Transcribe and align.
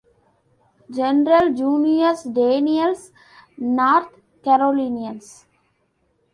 General 0.89 1.53
Junius 1.53 2.23
Daniel's 2.23 3.11
North 3.55 4.11
Carolinians. 4.43 5.45